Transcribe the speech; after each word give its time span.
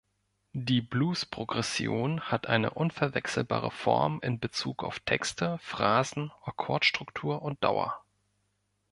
Die 0.57 0.81
Blues-Progression 0.81 2.21
hat 2.21 2.47
eine 2.47 2.71
unverwechselbare 2.71 3.69
Form 3.69 4.19
in 4.23 4.39
Bezug 4.39 4.81
auf 4.83 4.99
Texte, 5.01 5.59
Phrasen, 5.61 6.31
Akkordstruktur 6.43 7.43
und 7.43 7.63
Dauer. 7.63 8.03